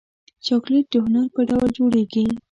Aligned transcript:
چاکلېټ 0.45 0.85
د 0.91 0.95
هنر 1.05 1.27
په 1.35 1.41
ډول 1.49 1.67
جوړېږي. 1.77 2.25